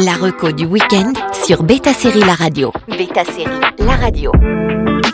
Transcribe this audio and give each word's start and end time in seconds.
La 0.00 0.14
reco 0.14 0.50
du 0.50 0.64
week-end 0.64 1.12
sur 1.44 1.62
Beta 1.62 1.92
Série 1.92 2.20
La 2.20 2.34
Radio. 2.34 2.72
Beta 2.88 3.22
Série 3.22 3.60
La 3.80 3.96
Radio. 3.96 4.32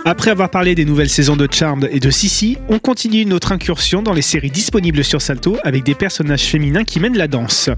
Après 0.05 0.31
avoir 0.31 0.49
parlé 0.49 0.77
des 0.77 0.85
nouvelles 0.85 1.09
saisons 1.09 1.35
de 1.35 1.49
Charmed 1.51 1.89
et 1.91 1.99
de 1.99 2.09
Sissi, 2.09 2.57
on 2.69 2.79
continue 2.79 3.27
notre 3.27 3.51
incursion 3.51 4.01
dans 4.01 4.13
les 4.13 4.23
séries 4.23 4.53
disponibles 4.53 5.03
sur 5.03 5.21
Salto 5.21 5.57
avec 5.65 5.83
des 5.83 5.97
personnages 5.97 6.45
féminins 6.45 6.85
qui 6.85 7.01
mènent 7.01 7.17
la 7.17 7.27
danse. 7.27 7.69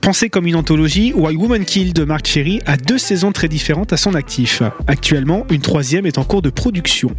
Pensé 0.00 0.28
comme 0.28 0.46
une 0.46 0.56
anthologie, 0.56 1.12
Why 1.14 1.36
Woman 1.36 1.64
Kill 1.64 1.92
de 1.92 2.04
Mark 2.04 2.26
Cherry 2.26 2.60
a 2.66 2.76
deux 2.76 2.98
saisons 2.98 3.32
très 3.32 3.48
différentes 3.48 3.92
à 3.92 3.96
son 3.96 4.14
actif. 4.14 4.62
Actuellement, 4.86 5.46
une 5.50 5.60
troisième 5.60 6.06
est 6.06 6.18
en 6.18 6.24
cours 6.24 6.42
de 6.42 6.50
production. 6.50 7.10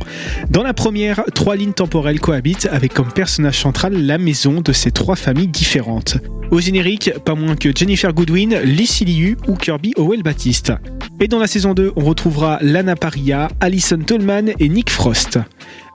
Dans 0.49 0.63
la 0.63 0.73
première, 0.73 1.23
trois 1.33 1.55
lignes 1.55 1.73
temporelles 1.73 2.19
cohabitent 2.19 2.67
avec 2.71 2.93
comme 2.93 3.11
personnage 3.11 3.59
central 3.59 3.93
la 3.93 4.17
maison 4.17 4.61
de 4.61 4.71
ces 4.71 4.91
trois 4.91 5.15
familles 5.15 5.47
différentes. 5.47 6.17
Au 6.51 6.59
générique, 6.59 7.11
pas 7.25 7.35
moins 7.35 7.55
que 7.55 7.69
Jennifer 7.75 8.13
Goodwin, 8.13 8.59
Lissy 8.63 9.05
Liu 9.05 9.37
ou 9.47 9.55
Kirby 9.55 9.93
Howell 9.97 10.21
Baptiste. 10.21 10.73
Et 11.19 11.27
dans 11.27 11.39
la 11.39 11.47
saison 11.47 11.73
2, 11.73 11.93
on 11.95 12.03
retrouvera 12.03 12.59
Lana 12.61 12.95
Paria, 12.95 13.47
Alison 13.61 13.97
Tolman 13.97 14.51
et 14.59 14.69
Nick 14.69 14.89
Frost. 14.89 15.39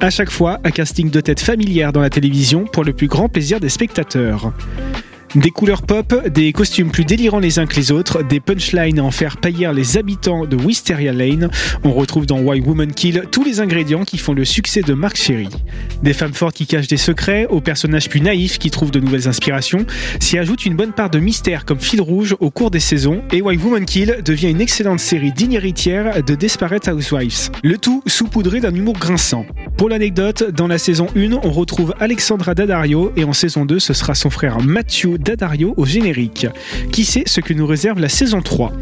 À 0.01 0.11
chaque 0.11 0.31
fois, 0.31 0.59
un 0.65 0.71
casting 0.71 1.11
de 1.11 1.21
tête 1.21 1.41
familière 1.41 1.93
dans 1.93 2.01
la 2.01 2.11
télévision 2.11 2.65
pour 2.65 2.85
le 2.85 2.93
plus 2.93 3.07
grand 3.07 3.29
plaisir 3.29 3.61
des 3.61 3.69
spectateurs. 3.69 4.53
Des 5.37 5.53
couleurs 5.53 5.83
pop, 5.83 6.27
des 6.27 6.53
costumes 6.53 6.91
plus 6.91 7.05
délirants 7.05 7.39
les 7.39 7.61
uns 7.61 7.67
que 7.67 7.77
les 7.77 7.93
autres, 7.93 8.25
des 8.25 8.41
punchlines 8.41 8.99
à 8.99 9.05
en 9.05 9.13
faire 9.13 9.37
paillir 9.37 9.73
les 9.73 9.97
habitants 9.97 10.45
de 10.45 10.57
Wisteria 10.57 11.13
Lane. 11.13 11.51
On 11.85 11.93
retrouve 11.93 12.27
dans 12.27 12.41
Why 12.41 12.61
Woman 12.61 12.93
Kill 12.93 13.27
tous 13.31 13.45
les 13.45 13.61
ingrédients 13.61 14.05
qui 14.05 14.19
font 14.19 14.33
le 14.33 14.45
succès 14.45 14.83
de 14.83 14.93
Mark 14.93 15.17
Sherry. 15.17 15.49
Des 16.03 16.15
femmes 16.15 16.33
fortes 16.33 16.57
qui 16.57 16.67
cachent 16.67 16.89
des 16.89 16.97
secrets, 16.97 17.47
aux 17.47 17.61
personnages 17.61 18.09
plus 18.09 18.21
naïfs 18.21 18.59
qui 18.59 18.73
trouvent 18.73 18.91
de 18.91 18.99
nouvelles 18.99 19.29
inspirations, 19.29 19.87
s'y 20.19 20.37
ajoute 20.37 20.67
une 20.67 20.75
bonne 20.75 20.93
part 20.93 21.11
de 21.11 21.21
mystère 21.21 21.65
comme 21.65 21.79
fil 21.79 22.01
rouge 22.01 22.35
au 22.41 22.51
cours 22.51 22.73
des 22.73 22.81
saisons, 22.81 23.23
et 23.31 23.41
Why 23.41 23.57
Woman 23.57 23.85
Kill 23.85 24.23
devient 24.25 24.51
une 24.51 24.61
excellente 24.61 24.99
série 24.99 25.31
digne 25.31 25.53
héritière 25.53 26.25
de 26.25 26.35
Desperate 26.35 26.89
Housewives. 26.89 27.51
Le 27.63 27.79
tout 27.79 28.03
saupoudré 28.09 28.59
d'un 28.59 28.75
humour 28.75 28.99
grinçant. 28.99 29.47
Pour 29.81 29.89
l'anecdote, 29.89 30.51
dans 30.51 30.67
la 30.67 30.77
saison 30.77 31.07
1, 31.17 31.33
on 31.43 31.51
retrouve 31.51 31.95
Alexandra 32.01 32.55
Daddario 32.55 33.15
et 33.17 33.25
en 33.25 33.33
saison 33.33 33.65
2, 33.65 33.79
ce 33.79 33.95
sera 33.95 34.15
son 34.15 34.29
frère 34.29 34.61
Matthew 34.61 35.17
Daddario 35.19 35.73
au 35.79 35.87
générique. 35.87 36.47
Qui 36.93 37.07
sait 37.07 37.23
ce 37.25 37.41
que 37.41 37.55
nous 37.55 37.67
réserve 37.67 37.99
la 37.99 38.11
saison 38.11 38.43
3 38.43 38.73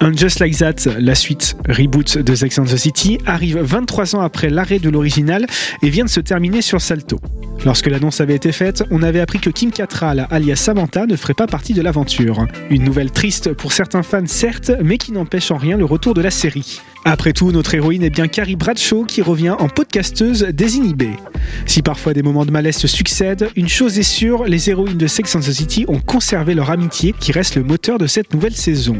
un 0.00 0.12
Just 0.12 0.40
Like 0.40 0.58
That, 0.58 0.74
la 1.00 1.14
suite 1.14 1.56
reboot 1.66 2.18
de 2.18 2.34
Sex 2.34 2.58
and 2.58 2.64
the 2.64 2.76
City, 2.76 3.16
arrive 3.24 3.58
23 3.58 4.16
ans 4.16 4.20
après 4.20 4.50
l'arrêt 4.50 4.78
de 4.78 4.90
l'original 4.90 5.46
et 5.80 5.88
vient 5.88 6.04
de 6.04 6.10
se 6.10 6.20
terminer 6.20 6.60
sur 6.60 6.82
Salto. 6.82 7.20
Lorsque 7.64 7.86
l'annonce 7.86 8.20
avait 8.20 8.34
été 8.34 8.52
faite, 8.52 8.84
on 8.90 9.02
avait 9.02 9.20
appris 9.20 9.38
que 9.38 9.48
Kim 9.48 9.70
Cattrall, 9.70 10.26
alias 10.30 10.56
Samantha, 10.56 11.06
ne 11.06 11.16
ferait 11.16 11.32
pas 11.32 11.46
partie 11.46 11.72
de 11.72 11.80
l'aventure. 11.80 12.46
Une 12.68 12.84
nouvelle 12.84 13.12
triste 13.12 13.54
pour 13.54 13.72
certains 13.72 14.02
fans 14.02 14.26
certes, 14.26 14.72
mais 14.82 14.98
qui 14.98 15.12
n'empêche 15.12 15.50
en 15.50 15.56
rien 15.56 15.78
le 15.78 15.86
retour 15.86 16.12
de 16.12 16.20
la 16.20 16.30
série. 16.30 16.82
Après 17.06 17.34
tout, 17.34 17.52
notre 17.52 17.74
héroïne 17.74 18.02
est 18.02 18.10
bien 18.10 18.28
Carrie 18.28 18.56
Bradshaw 18.56 19.04
qui 19.04 19.20
revient 19.20 19.54
en 19.58 19.68
podcasteuse 19.68 20.44
désinhibée. 20.54 21.16
Si 21.66 21.82
parfois 21.82 22.14
des 22.14 22.22
moments 22.22 22.46
de 22.46 22.50
malaise 22.50 22.76
se 22.76 22.88
succèdent, 22.88 23.50
une 23.56 23.68
chose 23.68 23.98
est 23.98 24.02
sûre, 24.02 24.44
les 24.44 24.70
héroïnes 24.70 24.96
de 24.96 25.06
Sex 25.06 25.36
and 25.36 25.40
the 25.40 25.52
City 25.52 25.84
ont 25.86 26.00
conservé 26.00 26.54
leur 26.54 26.70
amitié 26.70 27.14
qui 27.18 27.32
reste 27.32 27.56
le 27.56 27.62
moteur 27.62 27.98
de 27.98 28.06
cette 28.06 28.32
nouvelle 28.32 28.54
saison. 28.54 28.96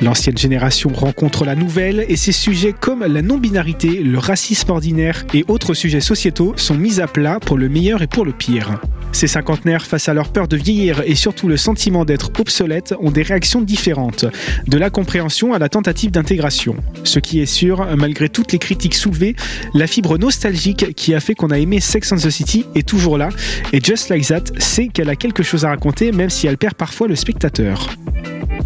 L'ancienne 0.00 0.38
génération 0.38 0.90
rencontre 0.92 1.44
la 1.44 1.56
nouvelle 1.56 2.06
et 2.08 2.16
ces 2.16 2.32
sujets 2.32 2.72
comme 2.72 3.04
la 3.04 3.22
non-binarité, 3.22 4.04
le 4.04 4.18
racisme 4.18 4.70
ordinaire 4.70 5.24
et 5.34 5.44
autres 5.48 5.74
sujets 5.74 6.00
sociétaux 6.00 6.52
sont 6.56 6.76
mis 6.76 7.00
à 7.00 7.08
plat 7.08 7.40
pour 7.40 7.58
le 7.58 7.68
meilleur 7.68 8.02
et 8.02 8.06
pour 8.06 8.24
le 8.24 8.32
pire. 8.32 8.80
Ces 9.12 9.26
cinquantenaires, 9.26 9.86
face 9.86 10.08
à 10.08 10.14
leur 10.14 10.28
peur 10.28 10.48
de 10.48 10.56
vieillir 10.56 11.02
et 11.04 11.14
surtout 11.14 11.48
le 11.48 11.56
sentiment 11.56 12.04
d'être 12.04 12.30
obsolètes, 12.38 12.94
ont 13.00 13.10
des 13.10 13.22
réactions 13.22 13.60
différentes, 13.60 14.26
de 14.66 14.78
la 14.78 14.90
compréhension 14.90 15.54
à 15.54 15.58
la 15.58 15.68
tentative 15.68 16.10
d'intégration. 16.10 16.76
Ce 17.04 17.18
qui 17.18 17.40
est 17.40 17.46
sûr, 17.46 17.86
malgré 17.96 18.28
toutes 18.28 18.52
les 18.52 18.58
critiques 18.58 18.94
soulevées, 18.94 19.34
la 19.74 19.86
fibre 19.86 20.18
nostalgique 20.18 20.94
qui 20.94 21.14
a 21.14 21.20
fait 21.20 21.34
qu'on 21.34 21.50
a 21.50 21.58
aimé 21.58 21.80
Sex 21.80 22.12
and 22.12 22.16
the 22.16 22.30
City 22.30 22.64
est 22.74 22.86
toujours 22.86 23.18
là, 23.18 23.30
et 23.72 23.80
Just 23.82 24.08
Like 24.08 24.26
That 24.26 24.44
sait 24.58 24.88
qu'elle 24.88 25.10
a 25.10 25.16
quelque 25.16 25.42
chose 25.42 25.64
à 25.64 25.68
raconter 25.68 26.12
même 26.12 26.30
si 26.30 26.46
elle 26.46 26.58
perd 26.58 26.74
parfois 26.74 27.08
le 27.08 27.16
spectateur. 27.16 27.88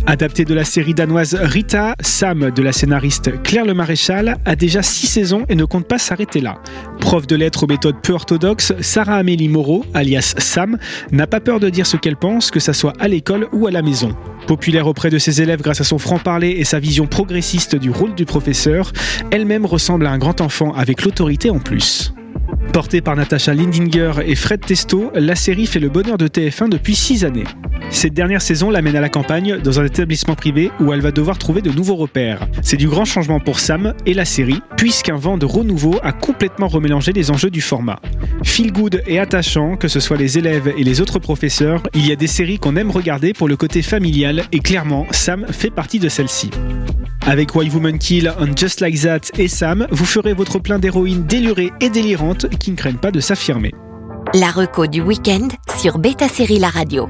Adapté 0.07 0.45
de 0.45 0.53
la 0.53 0.65
série 0.65 0.95
danoise 0.95 1.37
Rita, 1.41 1.95
Sam 2.01 2.51
de 2.51 2.63
la 2.63 2.73
scénariste 2.73 3.41
Claire 3.45 3.65
Le 3.65 3.73
Maréchal 3.73 4.37
a 4.45 4.57
déjà 4.57 4.83
6 4.83 5.07
saisons 5.07 5.45
et 5.49 5.55
ne 5.55 5.65
compte 5.65 5.87
pas 5.87 5.99
s'arrêter 5.99 6.41
là. 6.41 6.61
Prof 6.99 7.27
de 7.29 7.37
lettres 7.37 7.65
aux 7.65 7.67
méthodes 7.69 8.01
peu 8.03 8.13
orthodoxes, 8.13 8.73
Sarah 8.81 9.17
Amélie 9.17 9.49
Moreau, 9.49 9.85
alias 9.95 10.35
Sam, 10.39 10.77
n'a 11.13 11.29
pas 11.29 11.39
peur 11.39 11.61
de 11.61 11.71
dire 11.71 11.87
ce 11.87 11.97
qu'elle 11.97 12.17
pense, 12.17 12.51
que 12.51 12.59
ça 12.59 12.73
soit 12.73 12.95
à 12.99 13.07
l'école 13.07 13.47
ou 13.53 13.69
à 13.69 13.71
la 13.71 13.83
maison. 13.83 14.17
Populaire 14.49 14.89
auprès 14.89 15.09
de 15.09 15.19
ses 15.19 15.41
élèves 15.41 15.63
grâce 15.63 15.81
à 15.81 15.85
son 15.85 15.99
franc-parler 15.99 16.51
et 16.51 16.65
sa 16.65 16.81
vision 16.81 17.07
progressiste 17.07 17.77
du 17.77 17.91
rôle 17.91 18.15
du 18.17 18.25
professeur, 18.25 18.93
elle-même 19.31 19.67
ressemble 19.67 20.07
à 20.07 20.11
un 20.11 20.19
grand 20.19 20.41
enfant 20.41 20.73
avec 20.73 21.05
l'autorité 21.05 21.49
en 21.49 21.61
plus. 21.61 22.13
Portée 22.73 23.03
par 23.03 23.15
Natasha 23.15 23.55
Lindinger 23.55 24.13
et 24.27 24.35
Fred 24.35 24.61
Testo, 24.61 25.13
la 25.15 25.37
série 25.37 25.67
fait 25.67 25.81
le 25.81 25.91
bonheur 25.91 26.19
de 26.19 26.27
TF1 26.27 26.71
depuis 26.71 26.97
6 26.97 27.25
années. 27.25 27.45
Cette 27.93 28.15
dernière 28.15 28.41
saison 28.41 28.71
l'amène 28.71 28.97
à 28.97 29.01
la 29.01 29.11
campagne, 29.11 29.59
dans 29.63 29.79
un 29.79 29.85
établissement 29.85 30.35
privé 30.35 30.73
où 30.81 30.93
elle 30.93 31.03
va 31.03 31.13
devoir 31.13 31.37
trouver 31.37 31.61
de 31.61 31.71
nouveaux 31.71 31.95
repères. 31.95 32.49
C'est 32.63 32.79
du 32.79 32.89
grand 32.89 33.05
changement 33.05 33.39
pour 33.39 33.61
Sam 33.61 33.95
et 34.07 34.15
la 34.15 34.25
série, 34.25 34.61
puisqu'un 34.77 35.15
vent 35.15 35.37
de 35.37 35.47
renouveau 35.47 35.95
a 36.03 36.13
complètement 36.13 36.69
remélangé 36.69 37.13
les 37.13 37.31
enjeux 37.31 37.51
du 37.51 37.61
format. 37.61 38.01
Feel 38.45 38.73
good 38.73 39.03
et 39.07 39.19
attachant, 39.19 39.77
que 39.77 39.89
ce 39.89 40.01
soit 40.01 40.17
les 40.17 40.39
élèves 40.39 40.73
et 40.77 40.83
les 40.85 41.01
autres 41.01 41.19
professeurs, 41.19 41.83
il 41.95 42.07
y 42.07 42.13
a 42.13 42.17
des 42.17 42.27
séries 42.27 42.59
qu'on 42.59 42.77
aime 42.77 42.91
regarder 42.91 43.35
pour 43.35 43.47
le 43.47 43.57
côté 43.57 43.83
familial 43.83 44.43
et 44.53 44.61
clairement, 44.61 45.07
Sam 45.11 45.47
fait 45.51 45.71
partie 45.71 45.99
de 45.99 46.09
celle-ci. 46.09 46.51
Avec 47.27 47.55
Why 47.55 47.71
Woman 47.71 47.99
Kill, 47.99 48.33
On 48.41 48.57
Just 48.57 48.81
Like 48.81 49.01
That 49.01 49.39
et 49.39 49.49
Sam, 49.49 49.87
vous 49.91 50.07
ferez 50.07 50.33
votre 50.33 50.59
plein 50.59 50.79
d'héroïnes 50.79 51.25
délurées 51.25 51.71
et 51.81 51.91
délirantes 51.91 52.49
qui 52.59 52.73
ne 52.73 52.77
craignent 52.77 52.97
pas 52.97 53.13
de 53.13 53.21
s'affirmer. 53.21 53.71
La 54.35 54.51
reco 54.51 54.87
du 54.87 55.03
week-end 55.03 55.49
sur 55.79 55.99
Beta 55.99 56.27
Série 56.27 56.59
La 56.59 56.71
Radio. 56.71 57.07